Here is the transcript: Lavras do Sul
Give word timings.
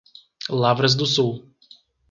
Lavras 0.49 0.95
do 0.95 1.05
Sul 1.05 1.47